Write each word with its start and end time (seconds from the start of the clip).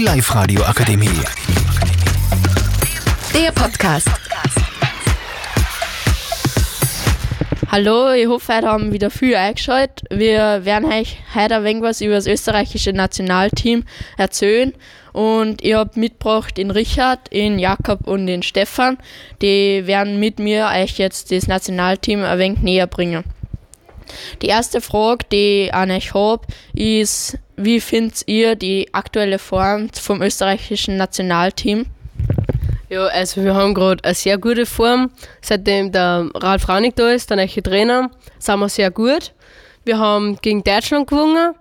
Die 0.00 0.06
Live-Radio 0.06 0.62
Akademie. 0.62 1.10
Der 3.34 3.52
Podcast. 3.52 4.08
Hallo, 7.70 8.10
ich 8.12 8.26
hoffe, 8.26 8.56
heute 8.56 8.66
haben 8.66 8.94
wieder 8.94 9.10
viel 9.10 9.34
eingeschaltet. 9.34 10.04
Wir 10.08 10.64
werden 10.64 10.90
euch 10.90 11.18
heute 11.34 11.56
ein 11.56 11.64
wenig 11.64 11.82
was 11.82 12.00
über 12.00 12.14
das 12.14 12.26
österreichische 12.26 12.94
Nationalteam 12.94 13.84
erzählen. 14.16 14.72
Und 15.12 15.62
ich 15.62 15.74
habe 15.74 16.00
mitgebracht 16.00 16.56
den 16.56 16.70
Richard, 16.70 17.30
den 17.30 17.58
Jakob 17.58 18.06
und 18.06 18.26
den 18.26 18.42
Stefan. 18.42 18.96
Die 19.42 19.86
werden 19.86 20.18
mit 20.18 20.38
mir 20.38 20.70
euch 20.74 20.96
jetzt 20.96 21.30
das 21.30 21.46
Nationalteam 21.46 22.24
ein 22.24 22.38
wenig 22.38 22.60
näher 22.60 22.86
bringen. 22.86 23.24
Die 24.42 24.46
erste 24.46 24.80
Frage, 24.80 25.26
die 25.30 25.70
an 25.72 25.90
euch 25.90 26.14
habe, 26.14 26.46
ist, 26.74 27.38
wie 27.56 27.80
findet 27.80 28.22
ihr 28.26 28.54
die 28.54 28.92
aktuelle 28.92 29.38
Form 29.38 29.88
vom 29.92 30.22
österreichischen 30.22 30.96
Nationalteam? 30.96 31.86
Ja, 32.88 33.06
also 33.06 33.44
wir 33.44 33.54
haben 33.54 33.72
gerade 33.72 34.02
eine 34.02 34.14
sehr 34.14 34.36
gute 34.36 34.66
Form. 34.66 35.10
Seitdem 35.40 35.92
der 35.92 36.28
Ralf 36.34 36.68
Ranig 36.68 36.96
da 36.96 37.10
ist, 37.10 37.30
der 37.30 37.36
neue 37.36 37.62
Trainer, 37.62 38.10
sind 38.38 38.58
wir 38.58 38.68
sehr 38.68 38.90
gut. 38.90 39.32
Wir 39.84 39.98
haben 39.98 40.36
gegen 40.42 40.64
Deutschland 40.64 41.08
gewonnen. 41.08 41.54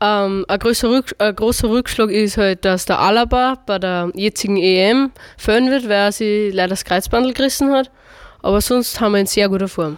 Ähm, 0.00 0.44
ein, 0.46 0.58
großer 0.58 1.02
ein 1.18 1.36
großer 1.36 1.70
Rückschlag 1.70 2.10
ist 2.10 2.36
halt, 2.36 2.64
dass 2.66 2.84
der 2.84 2.98
Alaba 2.98 3.56
bei 3.64 3.78
der 3.78 4.10
jetzigen 4.14 4.58
EM 4.58 5.10
fehlen 5.38 5.70
wird, 5.70 5.84
weil 5.84 5.92
er 5.92 6.12
sich 6.12 6.52
leider 6.52 6.70
das 6.70 6.84
Kreuzbandel 6.84 7.32
gerissen 7.32 7.72
hat. 7.72 7.90
Aber 8.42 8.60
sonst 8.60 9.00
haben 9.00 9.12
wir 9.12 9.20
in 9.20 9.26
sehr 9.26 9.48
guter 9.48 9.68
Form. 9.68 9.96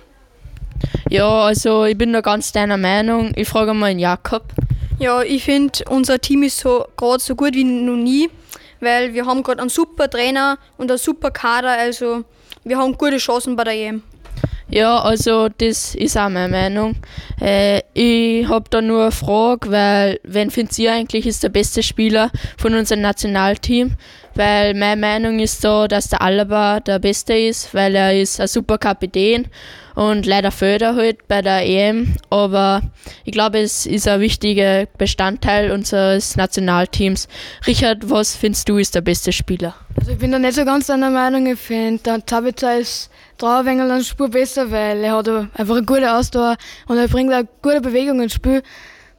Ja, 1.10 1.28
also 1.28 1.84
ich 1.84 1.96
bin 1.96 2.12
da 2.12 2.20
ganz 2.20 2.52
deiner 2.52 2.76
Meinung. 2.76 3.32
Ich 3.36 3.48
frage 3.48 3.74
mal 3.74 3.88
den 3.88 3.98
Jakob. 3.98 4.44
Ja, 4.98 5.22
ich 5.22 5.44
finde, 5.44 5.84
unser 5.88 6.20
Team 6.20 6.42
ist 6.42 6.58
so 6.58 6.86
gerade 6.96 7.22
so 7.22 7.34
gut 7.34 7.54
wie 7.54 7.64
noch 7.64 7.96
nie, 7.96 8.30
weil 8.80 9.12
wir 9.12 9.26
haben 9.26 9.42
gerade 9.42 9.60
einen 9.60 9.68
super 9.68 10.08
Trainer 10.08 10.58
und 10.78 10.90
einen 10.90 10.98
super 10.98 11.30
Kader, 11.30 11.72
also 11.72 12.24
wir 12.64 12.78
haben 12.78 12.96
gute 12.96 13.18
Chancen 13.18 13.56
bei 13.56 13.64
der 13.64 13.74
EM. 13.74 14.02
Ja, 14.68 14.98
also 14.98 15.48
das 15.48 15.94
ist 15.94 16.16
auch 16.16 16.28
meine 16.28 16.48
Meinung. 16.48 16.96
Äh, 17.40 17.82
ich 17.94 18.48
habe 18.48 18.68
da 18.68 18.82
nur 18.82 19.02
eine 19.02 19.12
Frage, 19.12 19.70
weil 19.70 20.20
wen 20.24 20.50
findet 20.50 20.76
ihr 20.78 20.92
eigentlich 20.92 21.26
ist 21.26 21.44
der 21.44 21.50
beste 21.50 21.82
Spieler 21.82 22.32
von 22.58 22.74
unserem 22.74 23.02
Nationalteam? 23.02 23.92
Weil 24.36 24.74
meine 24.74 25.00
Meinung 25.00 25.38
ist 25.38 25.64
da, 25.64 25.88
dass 25.88 26.08
der 26.08 26.20
Alaba 26.20 26.80
der 26.80 26.98
Beste 26.98 27.32
ist, 27.34 27.72
weil 27.72 27.94
er 27.94 28.20
ist 28.20 28.38
ein 28.38 28.48
super 28.48 28.76
Kapitän 28.76 29.48
und 29.94 30.26
leider 30.26 30.50
fehlt 30.50 30.82
er 30.82 30.94
halt 30.94 31.26
bei 31.26 31.40
der 31.40 31.66
EM. 31.66 32.14
Aber 32.28 32.82
ich 33.24 33.32
glaube, 33.32 33.60
es 33.60 33.86
ist 33.86 34.06
ein 34.06 34.20
wichtiger 34.20 34.84
Bestandteil 34.98 35.72
unseres 35.72 36.36
Nationalteams. 36.36 37.28
Richard, 37.66 38.10
was 38.10 38.36
findest 38.36 38.68
du 38.68 38.76
ist 38.76 38.94
der 38.94 39.00
beste 39.00 39.32
Spieler? 39.32 39.74
Also 39.98 40.12
ich 40.12 40.18
bin 40.18 40.32
da 40.32 40.38
nicht 40.38 40.54
so 40.54 40.66
ganz 40.66 40.86
deiner 40.88 41.10
Meinung. 41.10 41.46
Ich 41.46 41.58
finde, 41.58 42.02
der 42.02 42.26
Tabitha 42.26 42.74
ist 42.74 43.10
Trauerwengel 43.38 43.90
eine 43.90 44.04
Spur 44.04 44.28
besser, 44.28 44.70
weil 44.70 45.02
er 45.02 45.16
hat 45.16 45.28
einfach 45.28 45.76
eine 45.76 45.86
gute 45.86 46.12
Ausdauer 46.12 46.56
und 46.88 46.98
er 46.98 47.08
bringt 47.08 47.32
eine 47.32 47.48
gute 47.62 47.80
Bewegung 47.80 48.20
ins 48.20 48.34
Spiel 48.34 48.62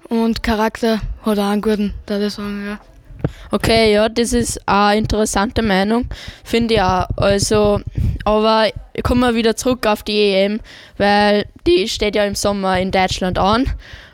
und 0.09 0.43
Charakter 0.43 1.01
hat 1.23 1.39
auch 1.39 1.49
einen 1.49 1.61
guten, 1.63 1.95
da 2.05 2.19
ich 2.19 2.33
sagen, 2.33 2.63
ja. 2.67 2.79
Okay, 3.51 3.93
ja, 3.93 4.09
das 4.09 4.33
ist 4.33 4.59
eine 4.67 4.99
interessante 4.99 5.61
Meinung, 5.61 6.07
finde 6.43 6.75
ich 6.75 6.81
auch. 6.81 7.07
Also, 7.15 7.79
aber 8.25 8.67
kommen 9.03 9.21
wir 9.21 9.35
wieder 9.35 9.55
zurück 9.55 9.85
auf 9.85 10.03
die 10.03 10.33
EM, 10.33 10.59
weil 10.97 11.45
die 11.65 11.87
steht 11.87 12.15
ja 12.15 12.25
im 12.25 12.35
Sommer 12.35 12.79
in 12.79 12.91
Deutschland 12.91 13.37
an. 13.37 13.65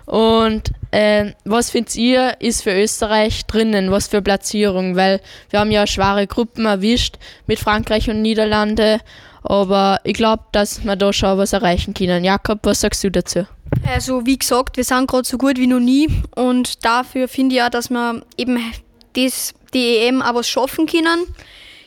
Und 0.06 0.72
äh, 0.92 1.32
was 1.46 1.70
findet 1.70 1.96
ihr, 1.96 2.36
ist 2.40 2.64
für 2.64 2.74
Österreich 2.74 3.46
drinnen? 3.46 3.92
Was 3.92 4.08
für 4.08 4.22
Platzierung? 4.22 4.96
Weil 4.96 5.22
wir 5.50 5.60
haben 5.60 5.72
ja 5.72 5.88
schwere 5.88 6.28
Gruppen 6.28 6.66
erwischt 6.66 7.16
mit 7.48 7.60
Frankreich 7.60 8.10
und 8.10 8.22
Niederlande. 8.22 9.00
Aber 9.44 10.00
ich 10.04 10.14
glaube, 10.14 10.44
dass 10.52 10.84
wir 10.84 10.96
da 10.96 11.12
schon 11.12 11.38
was 11.38 11.54
erreichen 11.54 11.94
können. 11.94 12.24
Jakob, 12.24 12.60
was 12.64 12.82
sagst 12.82 13.04
du 13.04 13.12
dazu? 13.12 13.46
Also 13.88 14.26
wie 14.26 14.38
gesagt, 14.38 14.78
wir 14.78 14.84
sind 14.84 15.08
gerade 15.08 15.28
so 15.28 15.38
gut 15.38 15.58
wie 15.58 15.68
noch 15.68 15.80
nie 15.80 16.08
und 16.36 16.86
dafür 16.86 17.28
finde 17.28 17.56
ich 17.56 17.62
auch, 17.64 17.70
dass 17.70 17.90
wir 17.90 18.22
eben 18.38 18.60
das, 19.14 19.54
die 19.74 19.98
EM 19.98 20.22
auch 20.22 20.36
was 20.36 20.48
schaffen 20.48 20.86
können. 20.86 21.26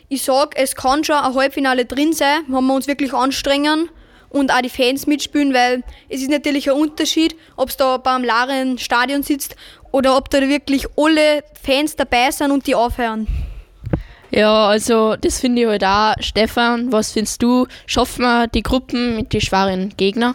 Ich 0.09 0.23
sage, 0.23 0.57
es 0.57 0.77
kann 0.77 1.05
schon 1.05 1.17
ein 1.17 1.35
Halbfinale 1.35 1.85
drin 1.85 2.13
sein, 2.13 2.43
wenn 2.49 2.65
wir 2.65 2.75
uns 2.75 2.87
wirklich 2.87 3.13
anstrengen 3.13 3.89
und 4.29 4.53
auch 4.53 4.61
die 4.61 4.69
Fans 4.69 5.07
mitspielen, 5.07 5.53
weil 5.53 5.83
es 6.09 6.21
ist 6.21 6.31
natürlich 6.31 6.71
ein 6.71 6.77
Unterschied, 6.77 7.35
ob 7.57 7.71
es 7.71 7.77
da 7.77 7.97
beim 7.97 8.23
Laren 8.23 8.79
Stadion 8.79 9.23
sitzt 9.23 9.57
oder 9.93 10.17
ob 10.17 10.31
da 10.31 10.41
wirklich 10.49 10.87
alle 10.97 11.43
Fans 11.63 11.97
dabei 11.97 12.31
sind 12.31 12.51
und 12.51 12.67
die 12.67 12.75
aufhören. 12.75 13.27
Ja, 14.31 14.69
also 14.69 15.17
das 15.17 15.41
finde 15.41 15.63
ich 15.63 15.69
halt 15.69 15.85
auch. 15.85 16.15
Stefan, 16.21 16.93
was 16.93 17.13
findest 17.13 17.43
du? 17.43 17.67
Schaffen 17.87 18.23
wir 18.23 18.49
die 18.49 18.63
Gruppen 18.63 19.17
mit 19.17 19.33
den 19.33 19.41
schweren 19.41 19.95
Gegnern? 19.97 20.35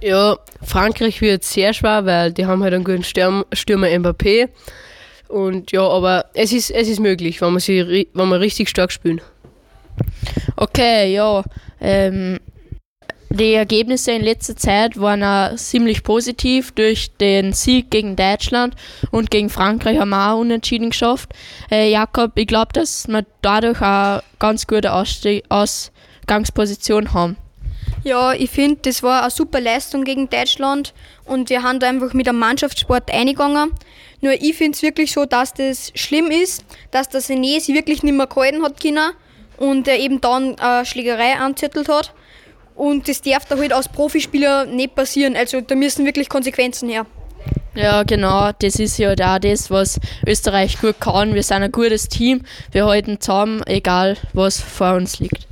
Ja, 0.00 0.36
Frankreich 0.64 1.20
wird 1.20 1.44
sehr 1.44 1.72
schwer, 1.72 2.04
weil 2.06 2.32
die 2.32 2.46
haben 2.46 2.62
halt 2.62 2.74
einen 2.74 2.84
guten 2.84 3.04
Stürm, 3.04 3.44
Stürmer 3.52 3.88
Mbappé. 3.88 4.48
Und 5.28 5.72
ja, 5.72 5.86
aber 5.86 6.26
es 6.34 6.52
ist, 6.52 6.70
es 6.70 6.88
ist 6.88 7.00
möglich, 7.00 7.40
wenn 7.40 7.52
wir, 7.52 7.60
sie, 7.60 8.08
wenn 8.12 8.28
wir 8.28 8.40
richtig 8.40 8.68
stark 8.68 8.90
spielen. 8.90 9.20
Okay, 10.56 11.12
ja. 11.12 11.44
Ähm, 11.80 12.38
die 13.30 13.52
Ergebnisse 13.52 14.12
in 14.12 14.22
letzter 14.22 14.56
Zeit 14.56 14.98
waren 14.98 15.22
auch 15.22 15.54
ziemlich 15.56 16.02
positiv. 16.02 16.72
Durch 16.72 17.14
den 17.16 17.52
Sieg 17.52 17.90
gegen 17.90 18.16
Deutschland 18.16 18.74
und 19.10 19.30
gegen 19.30 19.50
Frankreich 19.50 19.98
haben 19.98 20.10
wir 20.10 20.32
auch 20.32 20.38
unentschieden 20.38 20.90
geschafft. 20.90 21.34
Äh, 21.70 21.90
Jakob, 21.90 22.32
ich 22.36 22.46
glaube, 22.46 22.72
dass 22.72 23.06
wir 23.06 23.26
dadurch 23.42 23.82
auch 23.82 24.22
ganz 24.38 24.66
gute 24.66 24.94
Ausste 24.94 25.42
Ausgangsposition 25.50 27.12
haben. 27.12 27.36
Ja, 28.04 28.32
ich 28.32 28.50
finde, 28.50 28.78
das 28.82 29.02
war 29.02 29.22
eine 29.22 29.30
super 29.30 29.60
Leistung 29.60 30.04
gegen 30.04 30.30
Deutschland 30.30 30.94
und 31.24 31.50
wir 31.50 31.62
haben 31.62 31.80
da 31.80 31.88
einfach 31.88 32.14
mit 32.14 32.28
einem 32.28 32.38
Mannschaftssport 32.38 33.12
eingegangen. 33.12 33.72
Nur 34.20 34.32
ich 34.32 34.56
finde 34.56 34.76
es 34.76 34.82
wirklich 34.82 35.12
so, 35.12 35.24
dass 35.24 35.54
das 35.54 35.92
schlimm 35.94 36.30
ist, 36.30 36.64
dass 36.90 37.08
der 37.08 37.20
Sené 37.20 37.60
sich 37.60 37.74
wirklich 37.74 38.02
nicht 38.02 38.14
mehr 38.14 38.26
gehalten 38.26 38.62
hat 38.62 38.80
können 38.80 39.12
und 39.56 39.88
er 39.88 39.98
eben 39.98 40.20
dann 40.20 40.58
eine 40.58 40.86
Schlägerei 40.86 41.34
anzettelt 41.34 41.88
hat. 41.88 42.12
Und 42.74 43.08
das 43.08 43.22
darf 43.22 43.44
da 43.44 43.58
halt 43.58 43.72
als 43.72 43.88
Profispieler 43.88 44.64
nicht 44.64 44.94
passieren. 44.94 45.36
Also 45.36 45.60
da 45.60 45.74
müssen 45.74 46.06
wirklich 46.06 46.28
Konsequenzen 46.28 46.88
her. 46.88 47.06
Ja, 47.74 48.02
genau, 48.04 48.50
das 48.58 48.76
ist 48.76 48.98
ja 48.98 49.14
da 49.14 49.38
das, 49.38 49.70
was 49.70 50.00
Österreich 50.26 50.80
gut 50.80 51.00
kann. 51.00 51.34
Wir 51.34 51.42
sind 51.42 51.62
ein 51.62 51.72
gutes 51.72 52.08
Team, 52.08 52.42
wir 52.72 52.86
halten 52.86 53.20
zusammen, 53.20 53.62
egal 53.66 54.16
was 54.32 54.60
vor 54.60 54.94
uns 54.94 55.18
liegt. 55.20 55.47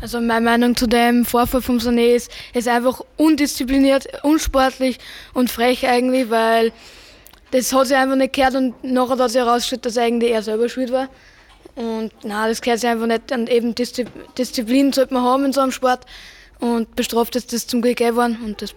Also 0.00 0.20
meine 0.20 0.44
Meinung 0.44 0.76
zu 0.76 0.86
dem 0.86 1.24
Vorfall 1.24 1.62
vom 1.62 1.78
Sané 1.78 2.14
ist, 2.14 2.30
ist 2.54 2.68
einfach 2.68 3.02
undiszipliniert, 3.16 4.08
unsportlich 4.22 4.98
und 5.34 5.50
frech 5.50 5.86
eigentlich, 5.86 6.30
weil 6.30 6.72
das 7.50 7.72
hat 7.72 7.88
sich 7.88 7.96
einfach 7.96 8.16
nicht 8.16 8.32
gehört 8.32 8.54
und 8.54 8.82
nachher 8.84 9.18
hat 9.18 9.30
sich 9.30 9.40
herausgestellt, 9.40 9.86
dass 9.86 9.98
eigentlich 9.98 10.32
er 10.32 10.42
selber 10.42 10.68
schuld 10.68 10.92
war. 10.92 11.08
Und 11.74 12.12
na, 12.24 12.48
das 12.48 12.62
gehört 12.62 12.80
sich 12.80 12.88
einfach 12.88 13.06
nicht. 13.06 13.32
Und 13.32 13.50
eben 13.50 13.74
Disziplin 13.74 14.92
sollte 14.92 15.14
man 15.14 15.24
haben 15.24 15.44
in 15.46 15.52
so 15.52 15.60
einem 15.60 15.72
Sport. 15.72 16.06
Und 16.58 16.94
bestraft 16.94 17.36
ist 17.36 17.52
das 17.52 17.66
zum 17.66 17.82
Glück 17.82 17.96
geworden. 17.98 18.38
Und 18.44 18.62
das 18.62 18.74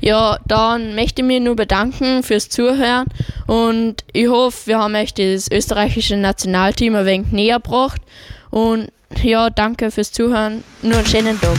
ja, 0.00 0.38
dann 0.46 0.94
möchte 0.94 1.22
ich 1.22 1.28
mich 1.28 1.40
nur 1.40 1.54
bedanken 1.54 2.24
fürs 2.24 2.48
Zuhören 2.48 3.06
und 3.46 4.04
ich 4.12 4.26
hoffe, 4.26 4.66
wir 4.66 4.78
haben 4.78 4.96
euch 4.96 5.14
das 5.14 5.48
österreichische 5.50 6.16
Nationalteam 6.16 6.96
ein 6.96 7.06
wenig 7.06 7.32
näher 7.32 7.60
gebracht. 7.60 8.02
Und 8.50 8.90
ja, 9.22 9.50
danke 9.50 9.90
fürs 9.90 10.12
Zuhören. 10.12 10.64
Nur 10.82 10.98
einen 10.98 11.06
schönen 11.06 11.40
Tag. 11.40 11.56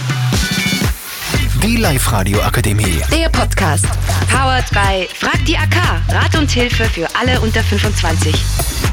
Die 1.63 1.77
Live-Radio 1.77 2.41
Akademie. 2.41 3.01
Der 3.11 3.29
Podcast. 3.29 3.85
Powered 4.29 4.69
by 4.71 5.07
Frag 5.13 5.45
die 5.45 5.57
AK. 5.57 5.75
Rat 6.09 6.35
und 6.37 6.51
Hilfe 6.51 6.85
für 6.85 7.07
alle 7.15 7.39
unter 7.41 7.63
25. 7.63 8.92